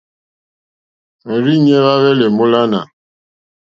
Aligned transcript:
Òrzìɲɛ́ 1.31 1.79
hwá 1.83 1.93
hwɛ́lɛ̀ 2.01 2.27
èmólánà. 2.31 2.79